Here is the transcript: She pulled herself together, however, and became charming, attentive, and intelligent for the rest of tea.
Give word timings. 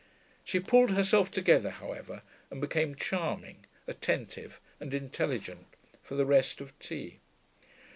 She 0.43 0.59
pulled 0.59 0.89
herself 0.89 1.29
together, 1.29 1.69
however, 1.69 2.23
and 2.49 2.59
became 2.59 2.95
charming, 2.95 3.67
attentive, 3.85 4.59
and 4.79 4.95
intelligent 4.95 5.67
for 6.01 6.15
the 6.15 6.25
rest 6.25 6.59
of 6.59 6.73
tea. 6.79 7.19